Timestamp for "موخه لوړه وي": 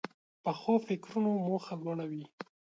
1.47-2.23